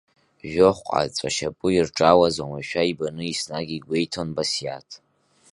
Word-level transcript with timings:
Жәохәҟа 0.49 1.01
ҵәа-шьапы 1.15 1.67
ирҿалаз 1.75 2.35
уамашәа 2.41 2.89
ибаны 2.91 3.23
еснагь 3.29 3.71
игәеиҭон 3.77 4.29
Басиаҭ. 4.35 4.89